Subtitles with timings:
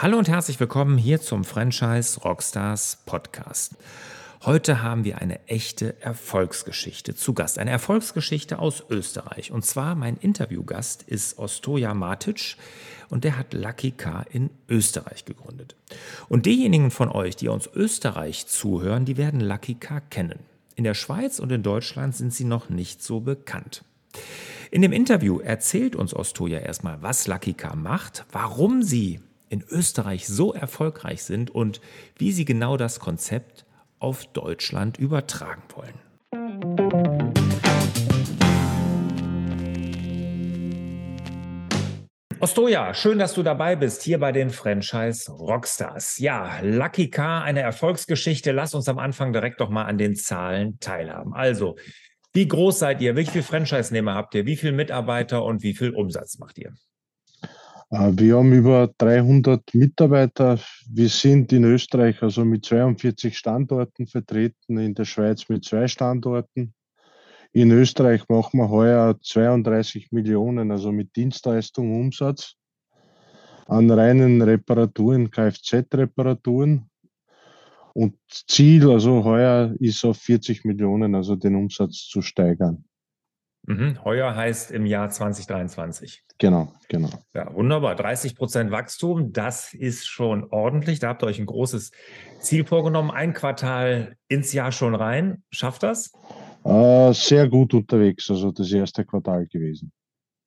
[0.00, 3.74] Hallo und herzlich willkommen hier zum Franchise Rockstars Podcast.
[4.44, 7.58] Heute haben wir eine echte Erfolgsgeschichte zu Gast.
[7.58, 9.50] Eine Erfolgsgeschichte aus Österreich.
[9.50, 12.54] Und zwar mein Interviewgast ist Ostoja Matic
[13.08, 15.74] und der hat Lucky Car in Österreich gegründet.
[16.28, 20.38] Und diejenigen von euch, die aus Österreich zuhören, die werden Lucky Car kennen.
[20.76, 23.82] In der Schweiz und in Deutschland sind sie noch nicht so bekannt.
[24.70, 30.26] In dem Interview erzählt uns Ostoja erstmal, was Lucky Car macht, warum sie in Österreich
[30.26, 31.80] so erfolgreich sind und
[32.16, 33.66] wie sie genau das Konzept
[33.98, 35.94] auf Deutschland übertragen wollen.
[42.40, 46.18] Ostoja, schön, dass du dabei bist, hier bei den Franchise Rockstars.
[46.18, 48.52] Ja, Lucky Car, eine Erfolgsgeschichte.
[48.52, 51.34] Lass uns am Anfang direkt doch mal an den Zahlen teilhaben.
[51.34, 51.74] Also,
[52.32, 53.16] wie groß seid ihr?
[53.16, 54.46] Wie viele Franchise-Nehmer habt ihr?
[54.46, 56.72] Wie viele Mitarbeiter und wie viel Umsatz macht ihr?
[57.90, 60.58] Äh, wir haben über 300 Mitarbeiter.
[60.90, 66.74] Wir sind in Österreich also mit 42 Standorten vertreten, in der Schweiz mit zwei Standorten.
[67.52, 72.54] In Österreich machen wir heuer 32 Millionen, also mit Dienstleistung Umsatz
[73.66, 76.90] an reinen Reparaturen, Kfz-Reparaturen.
[77.94, 82.84] Und Ziel, also heuer ist auf 40 Millionen, also den Umsatz zu steigern.
[83.68, 84.02] Mhm.
[84.02, 86.24] Heuer heißt im Jahr 2023.
[86.38, 87.10] Genau, genau.
[87.34, 87.96] Ja, wunderbar.
[87.96, 91.00] 30 Prozent Wachstum, das ist schon ordentlich.
[91.00, 91.90] Da habt ihr euch ein großes
[92.40, 93.10] Ziel vorgenommen.
[93.10, 95.42] Ein Quartal ins Jahr schon rein.
[95.50, 96.12] Schafft das?
[96.64, 99.92] Äh, sehr gut unterwegs, also das erste Quartal gewesen.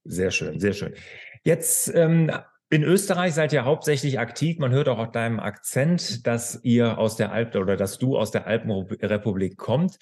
[0.04, 0.96] Sehr schön, sehr schön.
[1.44, 2.32] Jetzt ähm,
[2.72, 4.58] in Österreich seid ihr hauptsächlich aktiv.
[4.58, 8.32] Man hört auch auf deinem Akzent, dass ihr aus der Alp oder dass du aus
[8.32, 10.00] der Alpenrepublik kommt.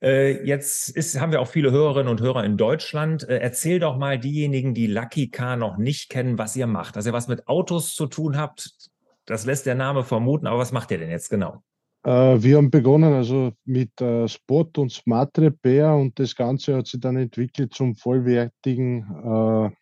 [0.00, 3.28] Äh, jetzt ist, haben wir auch viele Hörerinnen und Hörer in Deutschland.
[3.28, 6.96] Äh, erzähl doch mal diejenigen, die Lucky Car noch nicht kennen, was ihr macht.
[6.96, 8.90] Dass ihr was mit Autos zu tun habt,
[9.26, 10.46] das lässt der Name vermuten.
[10.46, 11.62] Aber was macht ihr denn jetzt genau?
[12.04, 13.90] Äh, wir haben begonnen also mit
[14.26, 19.74] Spot und Smart Repair und das Ganze hat sich dann entwickelt zum vollwertigen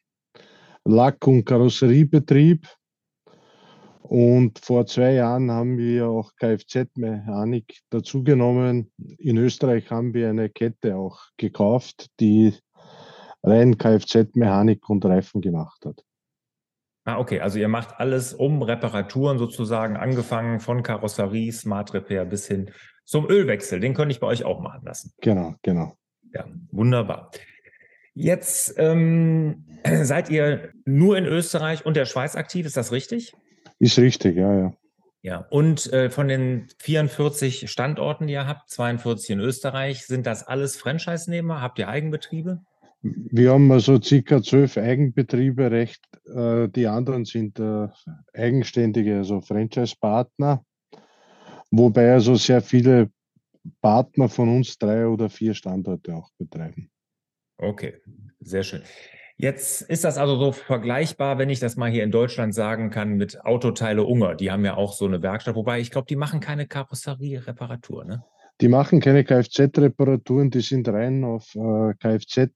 [0.84, 2.66] Lack- und Karosseriebetrieb.
[4.08, 8.92] Und vor zwei Jahren haben wir auch Kfz-Mechanik dazugenommen.
[9.18, 12.54] In Österreich haben wir eine Kette auch gekauft, die
[13.42, 16.04] rein Kfz-Mechanik und Reifen gemacht hat.
[17.04, 17.40] Ah, okay.
[17.40, 22.70] Also ihr macht alles um Reparaturen sozusagen, angefangen von Karosserie, Smart Repair bis hin
[23.04, 23.80] zum Ölwechsel.
[23.80, 25.12] Den könnte ich bei euch auch machen lassen.
[25.20, 25.96] Genau, genau.
[26.32, 27.32] Ja, wunderbar.
[28.14, 29.64] Jetzt ähm,
[30.02, 33.34] seid ihr nur in Österreich und der Schweiz aktiv, ist das richtig?
[33.78, 34.72] Ist richtig, ja, ja.
[35.22, 40.46] Ja, und äh, von den 44 Standorten, die ihr habt, 42 in Österreich, sind das
[40.46, 41.60] alles Franchise-Nehmer?
[41.60, 42.60] Habt ihr Eigenbetriebe?
[43.02, 46.00] Wir haben also circa zwölf Eigenbetriebe, recht.
[46.26, 47.88] Äh, die anderen sind äh,
[48.34, 50.64] eigenständige, also Franchise-Partner,
[51.72, 53.10] wobei also sehr viele
[53.80, 56.90] Partner von uns drei oder vier Standorte auch betreiben.
[57.58, 57.94] Okay,
[58.40, 58.82] sehr schön.
[59.38, 63.16] Jetzt ist das also so vergleichbar, wenn ich das mal hier in Deutschland sagen kann,
[63.16, 64.34] mit Autoteile Unger.
[64.34, 68.24] Die haben ja auch so eine Werkstatt, wobei ich glaube, die machen keine Karosserie-Reparatur, ne?
[68.62, 72.48] Die machen keine Kfz-Reparaturen, die sind rein auf äh, Kfz.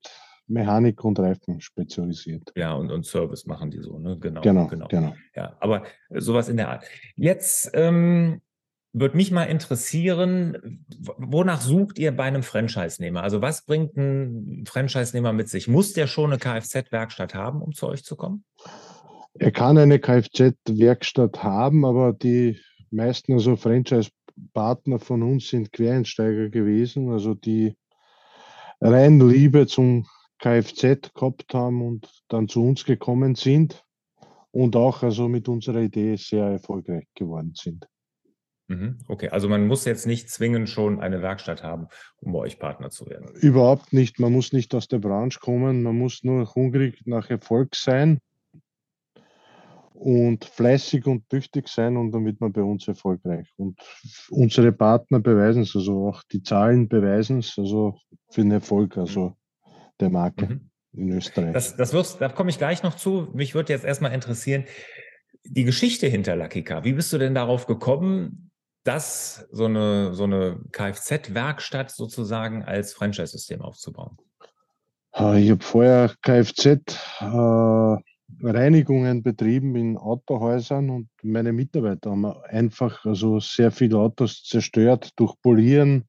[0.47, 2.53] Mechanik und Reifen spezialisiert.
[2.57, 4.19] Ja, und, und Service machen die so, ne?
[4.19, 4.41] Genau.
[4.41, 4.89] Genau, genau.
[4.89, 5.15] genau.
[5.37, 6.85] Ja, aber sowas in der Art.
[7.15, 8.41] Jetzt ähm,
[8.93, 10.85] würde mich mal interessieren,
[11.17, 13.23] wonach sucht ihr bei einem Franchise-Nehmer?
[13.23, 15.69] Also was bringt ein Franchise-Nehmer mit sich?
[15.69, 18.45] Muss der schon eine Kfz-Werkstatt haben, um zu euch zu kommen?
[19.35, 22.59] Er kann eine Kfz-Werkstatt haben, aber die
[22.91, 27.77] meisten also Franchise-Partner von uns sind Quereinsteiger gewesen, also die
[28.81, 30.07] rein Liebe zum
[30.41, 33.85] Kfz gehabt haben und dann zu uns gekommen sind
[34.51, 37.87] und auch also mit unserer Idee sehr erfolgreich geworden sind.
[38.71, 38.99] Mhm.
[39.09, 41.89] Okay, also man muss jetzt nicht zwingend schon eine Werkstatt haben,
[42.19, 43.35] um bei euch Partner zu werden.
[43.35, 44.21] Überhaupt nicht.
[44.21, 45.83] Man muss nicht aus der Branche kommen.
[45.83, 48.21] Man muss nur hungrig nach Erfolg sein
[49.93, 53.49] und fleißig und tüchtig sein und dann wird man bei uns erfolgreich.
[53.57, 53.77] Und
[54.31, 57.99] unsere Partner beweisen es, also auch die Zahlen beweisen es, also
[58.31, 59.37] für den Erfolg also
[59.99, 60.71] der Marke mhm.
[60.93, 61.53] in Österreich.
[61.55, 63.31] Das, das wirst, da komme ich gleich noch zu.
[63.35, 64.65] Mich würde jetzt erstmal interessieren,
[65.43, 66.85] die Geschichte hinter Lucky Car.
[66.85, 68.50] Wie bist du denn darauf gekommen,
[68.85, 74.17] das, so eine, so eine Kfz-Werkstatt sozusagen als Franchise-System aufzubauen?
[75.13, 83.73] Ich habe vorher Kfz-Reinigungen äh, betrieben in Autohäusern und meine Mitarbeiter haben einfach also sehr
[83.73, 86.05] viele Autos zerstört durch Polieren,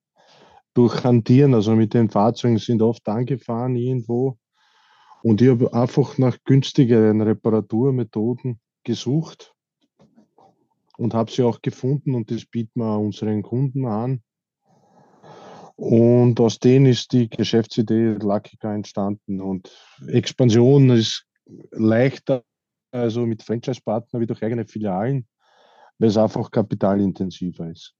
[0.76, 1.56] durch Hantieren.
[1.56, 4.38] Also mit den Fahrzeugen sind oft angefahren irgendwo.
[5.24, 9.56] Und ich habe einfach nach günstigeren Reparaturmethoden gesucht
[11.02, 14.22] und habe sie auch gefunden und das bieten wir unseren Kunden an.
[15.76, 19.42] Und aus denen ist die Geschäftsidee Luckica entstanden.
[19.42, 19.72] Und
[20.08, 21.26] Expansion ist
[21.72, 22.44] leichter,
[22.92, 25.28] also mit Franchise-Partnern wie durch eigene Filialen,
[25.98, 27.96] weil es einfach kapitalintensiver ist.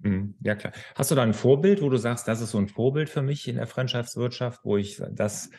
[0.00, 0.34] Mhm.
[0.40, 0.72] Ja, klar.
[0.96, 3.46] Hast du da ein Vorbild, wo du sagst, das ist so ein Vorbild für mich
[3.46, 5.50] in der Franchise-Wirtschaft, wo ich das,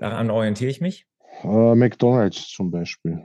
[0.00, 1.06] daran orientiere ich mich?
[1.42, 3.24] Uh, McDonalds zum Beispiel.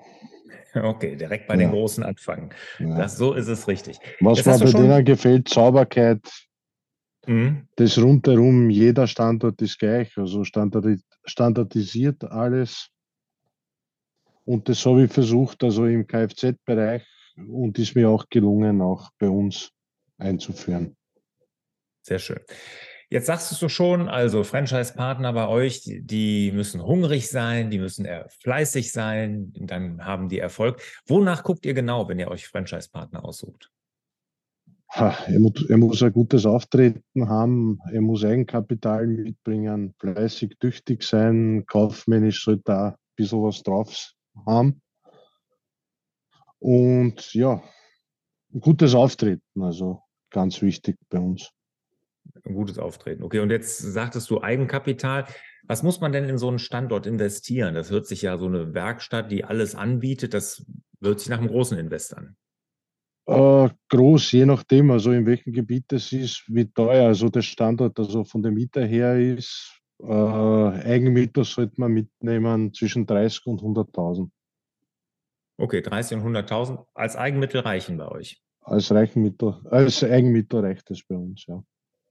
[0.73, 1.61] Okay, direkt bei ja.
[1.61, 2.49] den Großen anfangen.
[2.79, 2.97] Ja.
[2.97, 3.97] Das, so ist es richtig.
[4.19, 6.19] Was mir bei denen gefällt, Sauberkeit,
[7.27, 7.67] Mhm.
[7.75, 12.89] Das rundherum, jeder Standort ist gleich, also standardisiert alles.
[14.45, 17.03] Und das habe ich versucht, also im Kfz-Bereich
[17.35, 19.71] und ist mir auch gelungen, auch bei uns
[20.17, 20.95] einzuführen.
[22.03, 22.39] Sehr schön.
[23.09, 28.07] Jetzt sagst du schon, also Franchise-Partner bei euch, die, müssen hungrig sein, die müssen
[28.41, 30.81] fleißig sein, dann haben die Erfolg.
[31.05, 33.69] Wonach guckt ihr genau, wenn ihr euch Franchise-Partner aussucht?
[34.95, 41.65] er, muss, er muss ein gutes Auftreten haben, er muss Eigenkapital mitbringen, fleißig, tüchtig sein,
[41.67, 44.13] kaufmännisch sollte er ein bisschen was drauf
[44.45, 44.81] haben.
[46.59, 47.61] Und ja,
[48.59, 51.51] gutes Auftreten, also ganz wichtig bei uns.
[52.43, 53.23] Ein gutes Auftreten.
[53.23, 55.25] Okay, und jetzt sagtest du Eigenkapital.
[55.67, 57.73] Was muss man denn in so einen Standort investieren?
[57.73, 60.65] Das hört sich ja so eine Werkstatt, die alles anbietet, das
[61.01, 62.35] hört sich nach einem großen Invest an.
[63.27, 67.97] Äh, groß, je nachdem, also in welchem Gebiet es ist, wie teuer also der Standort
[67.97, 69.81] also von der Miete her ist.
[69.99, 74.29] Äh, Eigenmieter sollte man mitnehmen zwischen 30 und 100.000.
[75.57, 78.41] Okay, 30 und 100.000 als Eigenmittel reichen bei euch?
[78.61, 81.63] Als, Reichenmittel, als Eigenmittel reicht es bei uns, ja.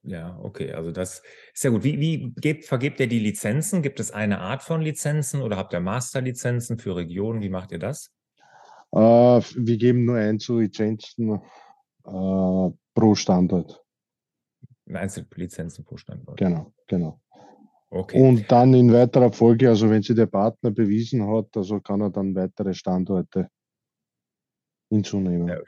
[0.06, 1.22] Ja, okay, also das
[1.54, 1.82] ist ja gut.
[1.82, 3.82] Wie, wie gebt, vergebt ihr die Lizenzen?
[3.82, 7.40] Gibt es eine Art von Lizenzen oder habt ihr Masterlizenzen für Regionen?
[7.40, 8.12] Wie macht ihr das?
[8.92, 11.40] Äh, wir geben nur ein zu Lizenzen
[12.04, 13.82] äh, pro Standort.
[14.92, 16.36] Einzellizenzen pro Standort.
[16.36, 17.20] Genau, genau.
[17.88, 18.20] Okay.
[18.20, 22.10] Und dann in weiterer Folge, also wenn sich der Partner bewiesen hat, also kann er
[22.10, 23.48] dann weitere Standorte
[24.90, 25.48] hinzunehmen.
[25.48, 25.60] Ja.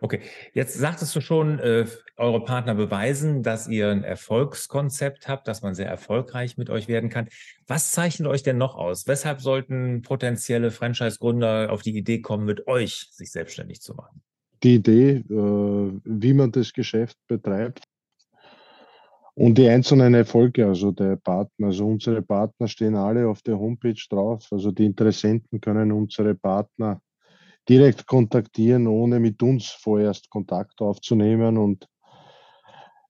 [0.00, 0.20] Okay,
[0.52, 5.74] jetzt sagtest du schon, äh, eure Partner beweisen, dass ihr ein Erfolgskonzept habt, dass man
[5.74, 7.28] sehr erfolgreich mit euch werden kann.
[7.66, 9.06] Was zeichnet euch denn noch aus?
[9.06, 14.22] Weshalb sollten potenzielle Franchise-Gründer auf die Idee kommen, mit euch sich selbstständig zu machen?
[14.62, 17.84] Die Idee, äh, wie man das Geschäft betreibt
[19.34, 24.02] und die einzelnen Erfolge, also der Partner, also unsere Partner stehen alle auf der Homepage
[24.08, 27.00] drauf, also die Interessenten können unsere Partner
[27.68, 31.88] direkt kontaktieren, ohne mit uns vorerst Kontakt aufzunehmen und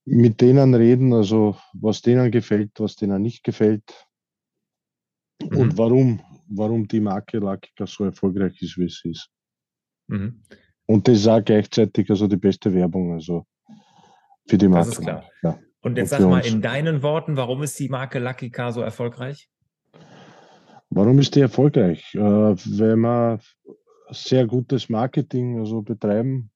[0.05, 4.07] mit denen reden, also was denen gefällt, was denen nicht gefällt
[5.43, 5.59] mhm.
[5.59, 9.29] und warum, warum die Marke Lakica so erfolgreich ist, wie sie ist.
[10.07, 10.43] Mhm.
[10.87, 13.47] Und das ist auch gleichzeitig also die beste Werbung, also
[14.49, 14.91] für die Marke.
[14.91, 15.29] Das ist klar.
[15.43, 15.59] Ja.
[15.81, 16.47] Und jetzt und sag mal uns.
[16.47, 19.49] in deinen Worten, warum ist die Marke Lucky Car so erfolgreich?
[20.91, 22.15] Warum ist die erfolgreich?
[22.15, 23.41] Äh, weil man
[24.11, 26.51] sehr gutes Marketing also betreiben.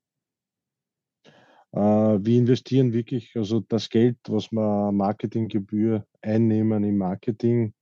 [1.72, 7.74] Äh, wir investieren wirklich also das Geld, was wir Marketinggebühr einnehmen im Marketing.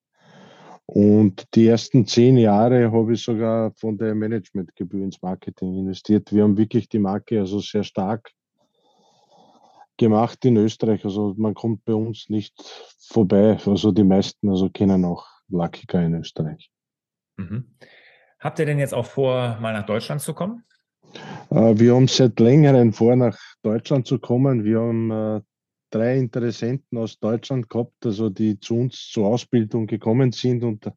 [0.87, 6.33] Und die ersten zehn Jahre habe ich sogar von der Managementgebühr ins Marketing investiert.
[6.33, 8.33] Wir haben wirklich die Marke also sehr stark
[9.99, 11.05] gemacht in Österreich.
[11.05, 12.55] Also man kommt bei uns nicht
[13.01, 13.59] vorbei.
[13.67, 16.71] Also die meisten also kennen auch Lucky in Österreich.
[17.37, 17.67] Mhm.
[18.41, 20.65] Habt ihr denn jetzt auch vor, mal nach Deutschland zu kommen?
[21.51, 24.65] Äh, wir haben seit längerem vor, nach Deutschland zu kommen.
[24.65, 25.41] Wir haben äh,
[25.91, 30.89] drei Interessenten aus Deutschland gehabt, also die zu uns zur Ausbildung gekommen sind und,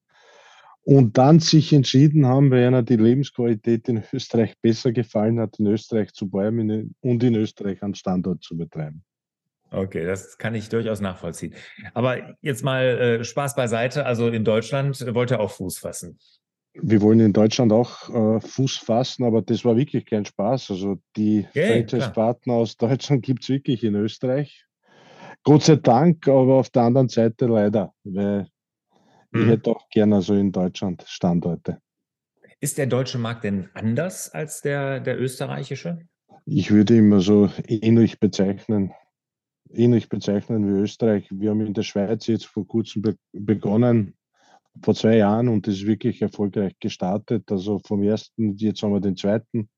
[0.83, 5.65] und dann sich entschieden haben, weil einer die Lebensqualität in Österreich besser gefallen hat, in
[5.67, 9.03] Österreich zu bleiben und in Österreich einen Standort zu betreiben.
[9.73, 11.55] Okay, das kann ich durchaus nachvollziehen.
[11.93, 14.05] Aber jetzt mal äh, Spaß beiseite.
[14.05, 16.19] Also in Deutschland wollt ihr auch Fuß fassen
[16.73, 20.71] wir wollen in Deutschland auch äh, Fuß fassen, aber das war wirklich kein Spaß.
[20.71, 24.65] Also die okay, Franchise-Partner aus Deutschland gibt es wirklich in Österreich.
[25.43, 28.47] Gott sei Dank, aber auf der anderen Seite leider, weil
[29.31, 29.41] mhm.
[29.41, 31.79] ich hätte auch gerne so in Deutschland Standorte.
[32.59, 35.99] Ist der deutsche Markt denn anders als der, der österreichische?
[36.45, 38.91] Ich würde immer so ähnlich bezeichnen,
[39.71, 41.27] ähnlich bezeichnen wie Österreich.
[41.31, 44.15] Wir haben in der Schweiz jetzt vor kurzem be begonnen,
[44.83, 47.51] vor zwei Jahren und das ist wirklich erfolgreich gestartet.
[47.51, 49.69] Also vom ersten, jetzt haben wir den zweiten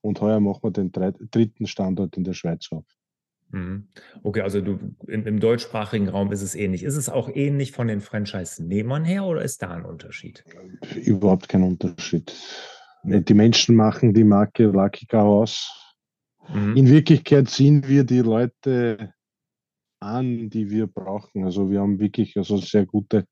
[0.00, 2.84] und heuer machen wir den dritten Standort in der Schweiz auf.
[3.50, 3.88] Mhm.
[4.22, 6.82] Okay, also du, im, im, deutschsprachigen Raum ist es ähnlich.
[6.82, 10.44] Ist es auch ähnlich von den Franchise-Nehmern her oder ist da ein Unterschied?
[10.96, 12.34] Überhaupt kein Unterschied.
[13.04, 15.72] Die Menschen machen die Marke Lucky Car aus.
[16.52, 16.76] Mhm.
[16.76, 19.12] In Wirklichkeit ziehen wir die Leute
[20.00, 21.44] an, die wir brauchen.
[21.44, 23.26] Also wir haben wirklich also sehr gute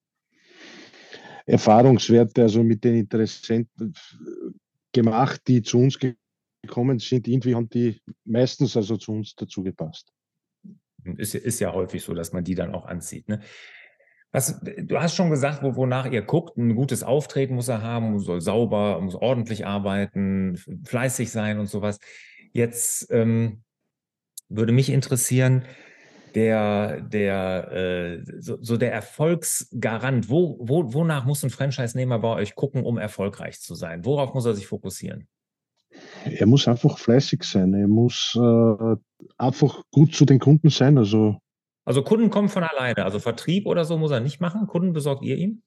[1.47, 3.95] Erfahrungswerte, also mit den Interessenten
[4.93, 5.99] gemacht, die zu uns
[6.63, 7.29] gekommen sind.
[7.29, 10.13] Irgendwie haben die meistens also zu uns dazu gepasst.
[11.17, 13.29] Ist, ist ja häufig so, dass man die dann auch anzieht.
[13.29, 13.41] Ne?
[14.33, 16.57] Was, du hast schon gesagt, wo, wonach ihr guckt.
[16.57, 22.01] Ein gutes Auftreten muss er haben, soll sauber, muss ordentlich arbeiten, fleißig sein und sowas.
[22.53, 23.63] Jetzt ähm,
[24.49, 25.65] würde mich interessieren,
[26.35, 32.55] der, der, äh, so, so, der Erfolgsgarant, wo, wo, wonach muss ein Franchise-Nehmer bei euch
[32.55, 34.05] gucken, um erfolgreich zu sein?
[34.05, 35.29] Worauf muss er sich fokussieren?
[36.25, 37.73] Er muss einfach fleißig sein.
[37.75, 38.97] Er muss äh,
[39.39, 40.99] einfach gut zu den Kunden sein.
[40.99, 41.39] Also,
[41.85, 43.05] also Kunden kommen von alleine.
[43.05, 44.67] Also Vertrieb oder so muss er nicht machen.
[44.67, 45.63] Kunden besorgt ihr ihm?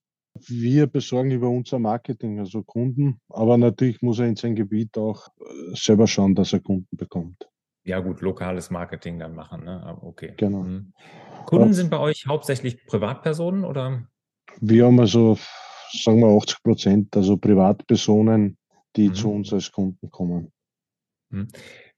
[0.45, 3.19] Wir besorgen über unser Marketing, also Kunden.
[3.29, 7.47] Aber natürlich muss er in sein Gebiet auch äh, selber schauen, dass er Kunden bekommt.
[7.87, 9.63] Ja, gut, lokales Marketing dann machen.
[9.63, 9.97] Ne?
[10.01, 10.33] Okay.
[10.35, 10.63] Genau.
[10.63, 10.93] Mhm.
[11.45, 14.05] Kunden sind bei euch hauptsächlich Privatpersonen oder?
[14.59, 15.37] Wir haben also,
[15.93, 18.57] sagen wir 80 Prozent, also Privatpersonen,
[18.97, 19.13] die mhm.
[19.13, 20.51] zu uns als Kunden kommen.
[21.29, 21.47] Mhm.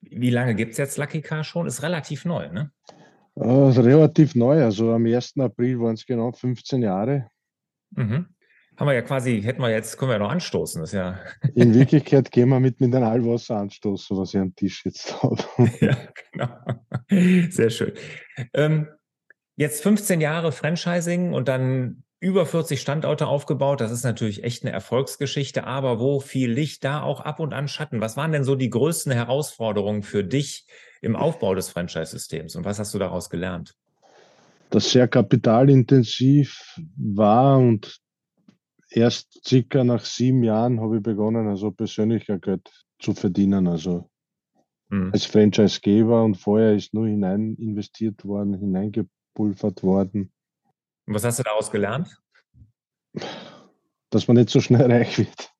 [0.02, 1.66] Wie lange gibt es jetzt Lucky Car schon?
[1.66, 2.72] Ist relativ neu, ne?
[3.36, 4.64] Äh, relativ neu.
[4.64, 5.40] Also am 1.
[5.40, 7.32] April waren es genau 15 Jahre.
[7.96, 8.28] Mhm.
[8.80, 10.80] Haben wir ja quasi, hätten wir jetzt, können wir ja noch anstoßen.
[10.80, 11.20] Das ja
[11.54, 15.44] In Wirklichkeit gehen wir mit Mineralwasser anstoßen, was ich am Tisch jetzt habe.
[15.82, 15.98] ja,
[16.32, 17.50] genau.
[17.50, 17.92] Sehr schön.
[18.54, 18.88] Ähm,
[19.58, 23.82] jetzt 15 Jahre Franchising und dann über 40 Standorte aufgebaut.
[23.82, 27.68] Das ist natürlich echt eine Erfolgsgeschichte, aber wo viel Licht, da auch ab und an
[27.68, 28.00] Schatten.
[28.00, 30.68] Was waren denn so die größten Herausforderungen für dich
[31.02, 33.76] im Aufbau des Franchise-Systems und was hast du daraus gelernt?
[34.70, 38.00] Das sehr kapitalintensiv war und
[38.90, 42.70] erst circa nach sieben Jahren habe ich begonnen, also persönlicher Geld
[43.00, 43.68] zu verdienen.
[43.68, 44.10] Also
[44.90, 45.12] mhm.
[45.14, 50.32] als Franchisegeber und vorher ist nur hinein investiert worden, hineingepulvert worden.
[51.06, 52.22] Und was hast du daraus gelernt?
[54.10, 55.52] Dass man nicht so schnell reich wird.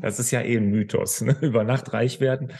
[0.00, 1.20] das ist ja eh ein Mythos.
[1.20, 1.36] Ne?
[1.40, 2.52] Über Nacht reich werden.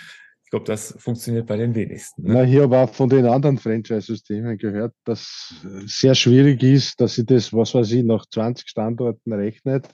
[0.48, 2.22] Ich glaube, das funktioniert bei den wenigsten.
[2.22, 2.32] Ne?
[2.32, 5.52] Na, hier habe auch von den anderen Franchise-Systemen gehört, dass
[5.84, 9.90] es sehr schwierig ist, dass sie das, was weiß ich, nach 20 Standorten rechnet.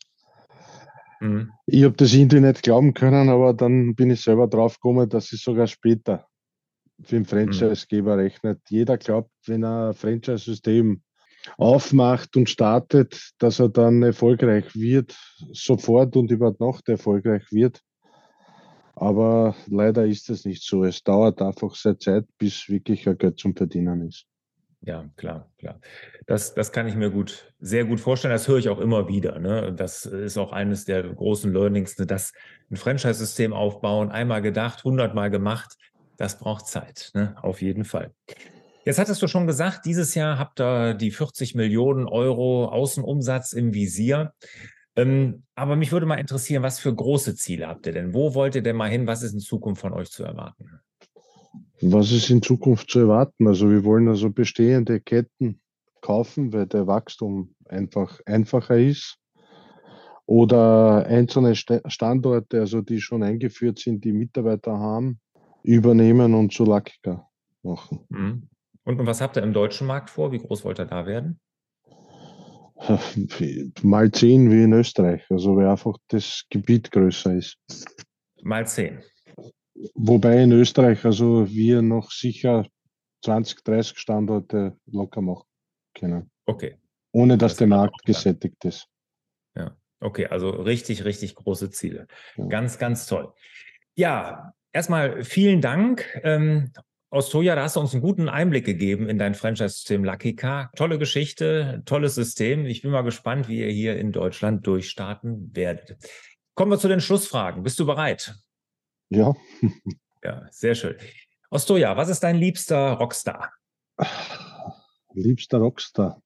[1.19, 1.51] Mhm.
[1.67, 5.33] Ich habe das irgendwie nicht glauben können, aber dann bin ich selber drauf gekommen, dass
[5.33, 6.29] es sogar später
[7.03, 8.61] für den Franchise-Geber rechnet.
[8.69, 11.03] Jeder glaubt, wenn er ein Franchise-System
[11.59, 15.19] aufmacht und startet, dass er dann erfolgreich wird,
[15.51, 17.81] sofort und über Nacht erfolgreich wird.
[18.97, 20.85] Aber leider ist es nicht so.
[20.85, 24.27] Es dauert einfach sehr Zeit, bis wirklich ein Geld zum Verdienen ist.
[24.87, 25.81] Ja, klar, klar.
[26.27, 28.33] Das, das kann ich mir gut, sehr gut vorstellen.
[28.33, 29.39] Das höre ich auch immer wieder.
[29.39, 29.73] Ne?
[29.73, 32.07] Das ist auch eines der großen Learnings, ne?
[32.07, 32.33] dass
[32.71, 35.77] ein Franchise-System aufbauen, einmal gedacht, hundertmal gemacht,
[36.19, 37.35] das braucht Zeit, ne?
[37.43, 38.13] auf jeden Fall.
[38.85, 43.73] Jetzt hattest du schon gesagt, dieses Jahr habt ihr die 40 Millionen Euro Außenumsatz im
[43.73, 44.35] Visier.
[44.97, 48.15] Ähm, aber mich würde mal interessieren, was für große Ziele habt ihr denn?
[48.15, 49.07] Wo wollt ihr denn mal hin?
[49.07, 50.81] Was ist in Zukunft von euch zu erwarten?
[51.81, 53.47] Was ist in Zukunft zu erwarten?
[53.49, 55.61] Also wir wollen also bestehende Ketten
[56.01, 59.19] kaufen, weil der Wachstum einfach einfacher ist.
[60.27, 65.21] Oder einzelne Standorte, also die schon eingeführt sind, die Mitarbeiter haben,
[65.63, 67.29] übernehmen und zu Lackika
[67.63, 68.07] machen.
[68.09, 68.49] Mhm.
[68.85, 70.33] Und was habt ihr im deutschen Markt vor?
[70.33, 71.41] Wie groß wollt ihr da werden?
[73.83, 77.59] Mal zehn wie in Österreich, also weil einfach das Gebiet größer ist.
[78.43, 79.03] Mal zehn.
[79.95, 82.67] Wobei in Österreich also wir noch sicher
[83.25, 85.47] 20, 30 Standorte locker machen
[85.95, 86.31] können.
[86.47, 86.77] Okay.
[87.13, 88.87] Ohne dass das der Markt gesättigt ist.
[89.57, 92.07] Ja, okay, also richtig, richtig große Ziele.
[92.37, 92.47] Ja.
[92.47, 93.33] Ganz, ganz toll.
[93.95, 96.05] Ja, Erstmal vielen Dank.
[96.25, 96.73] Ähm,
[97.15, 100.73] aus Toya, da hast du uns einen guten Einblick gegeben in dein Franchise-System Lucky Car.
[100.75, 102.67] Tolle Geschichte, tolles System.
[102.67, 105.97] Ich bin mal gespannt, wie ihr hier in Deutschland durchstarten werdet.
[106.55, 107.63] Kommen wir zu den Schlussfragen.
[107.63, 108.35] Bist du bereit?
[109.11, 109.33] Ja.
[110.25, 110.97] ja, sehr schön.
[111.51, 113.53] Ostoja, was ist dein liebster Rockstar?
[115.13, 116.21] Liebster Rockstar.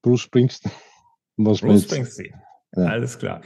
[0.00, 0.72] Bruce Springsteen.
[1.36, 2.40] Was Bruce Springsteen.
[2.76, 2.84] Ja.
[2.84, 3.40] Alles klar.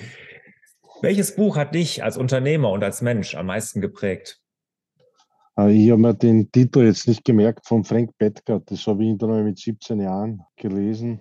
[1.01, 4.43] Welches Buch hat dich als Unternehmer und als Mensch am meisten geprägt?
[5.59, 8.61] Äh, ich habe mir den Titel jetzt nicht gemerkt von Frank Bettger.
[8.61, 11.21] Das habe ich dann mit 17 Jahren gelesen.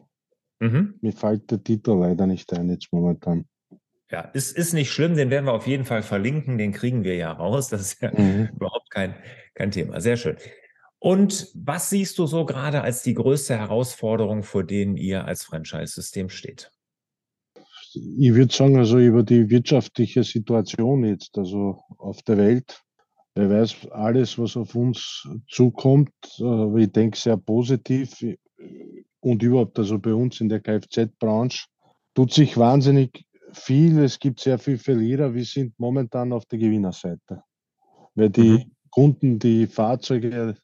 [0.60, 0.96] Mhm.
[1.01, 3.46] Mir fällt der Titel leider nicht ein jetzt momentan.
[4.10, 7.15] Ja, ist, ist nicht schlimm, den werden wir auf jeden Fall verlinken, den kriegen wir
[7.15, 7.67] ja raus.
[7.67, 8.50] Das ist ja mhm.
[8.56, 9.15] überhaupt kein,
[9.53, 10.00] kein Thema.
[10.00, 10.38] Sehr schön.
[11.00, 16.29] Und was siehst du so gerade als die größte Herausforderung, vor denen ihr als Franchise-System
[16.29, 16.72] steht?
[17.94, 22.84] ich würde sagen, also über die wirtschaftliche Situation jetzt, also auf der Welt.
[23.38, 28.12] Wer weiß alles, was auf uns zukommt, aber ich denke sehr positiv
[29.20, 31.67] und überhaupt, also bei uns in der Kfz-Branche,
[32.15, 34.00] tut sich wahnsinnig viel.
[34.00, 35.36] Es gibt sehr viele Verlierer.
[35.36, 37.44] Wir sind momentan auf der Gewinnerseite,
[38.15, 38.72] weil die mhm.
[38.89, 40.56] Kunden die Fahrzeuge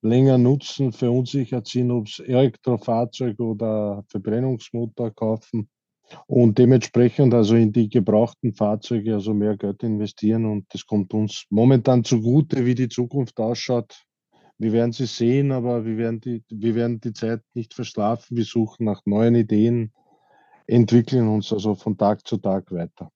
[0.00, 5.68] länger nutzen, verunsichert sind, ob es Elektrofahrzeug oder Verbrennungsmotor kaufen
[6.26, 11.46] und dementsprechend also in die gebrauchten Fahrzeuge also mehr Geld investieren und das kommt uns
[11.50, 14.04] momentan zugute, wie die Zukunft ausschaut.
[14.58, 18.36] Wir werden sie sehen, aber wir werden die, wir werden die Zeit nicht verschlafen.
[18.36, 19.92] Wir suchen nach neuen Ideen,
[20.66, 23.10] entwickeln uns also von Tag zu Tag weiter.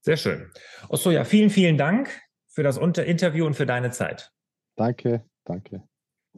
[0.00, 0.50] Sehr schön.
[0.88, 2.10] Achso, ja, vielen, vielen Dank
[2.48, 4.32] für das Interview und für deine Zeit.
[4.76, 5.24] Danke.
[5.44, 5.88] Danke.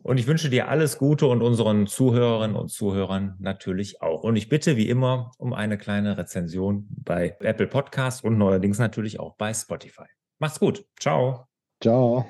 [0.03, 4.23] Und ich wünsche dir alles Gute und unseren Zuhörerinnen und Zuhörern natürlich auch.
[4.23, 9.21] Und ich bitte wie immer um eine kleine Rezension bei Apple Podcasts und neuerdings natürlich
[9.21, 10.07] auch bei Spotify.
[10.39, 10.85] Mach's gut.
[10.99, 11.47] Ciao.
[11.81, 12.27] Ciao.